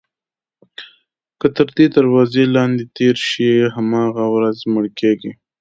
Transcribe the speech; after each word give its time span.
که 1.39 1.47
تر 1.57 1.67
دې 1.77 1.85
دروازې 1.97 2.43
لاندې 2.55 2.83
تېر 2.97 3.15
شي 3.29 3.49
هماغه 3.75 4.25
ورځ 4.35 4.57
مړ 4.73 4.85
کېږي. 4.99 5.31